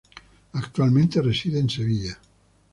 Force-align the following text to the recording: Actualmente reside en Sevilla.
Actualmente 0.53 1.21
reside 1.21 1.59
en 1.59 1.69
Sevilla. 1.69 2.17